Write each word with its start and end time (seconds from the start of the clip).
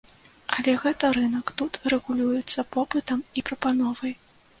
Але 0.59 0.71
гэта 0.83 1.11
рынак, 1.17 1.51
тут 1.61 1.77
рэгулюецца 1.93 2.65
попытам 2.77 3.19
і 3.37 3.45
прапановай. 3.51 4.17